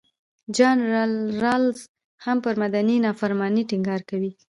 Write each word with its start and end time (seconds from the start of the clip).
جان 0.55 0.79
رالز 1.41 1.79
هم 2.25 2.37
پر 2.43 2.55
مدني 2.61 2.95
نافرمانۍ 3.05 3.63
ټینګار 3.69 4.01
کوي. 4.09 4.31